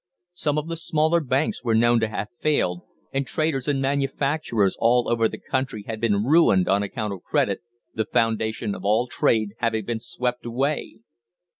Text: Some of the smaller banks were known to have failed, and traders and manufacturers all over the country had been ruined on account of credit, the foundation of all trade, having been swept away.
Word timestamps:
Some 0.33 0.57
of 0.57 0.67
the 0.67 0.77
smaller 0.77 1.19
banks 1.19 1.63
were 1.63 1.75
known 1.75 1.99
to 1.99 2.07
have 2.07 2.29
failed, 2.39 2.81
and 3.13 3.27
traders 3.27 3.67
and 3.67 3.79
manufacturers 3.79 4.75
all 4.79 5.07
over 5.07 5.27
the 5.29 5.37
country 5.37 5.83
had 5.85 6.01
been 6.01 6.23
ruined 6.23 6.67
on 6.67 6.81
account 6.81 7.13
of 7.13 7.21
credit, 7.21 7.61
the 7.93 8.05
foundation 8.05 8.73
of 8.73 8.83
all 8.83 9.05
trade, 9.05 9.49
having 9.59 9.85
been 9.85 9.99
swept 9.99 10.43
away. 10.43 11.01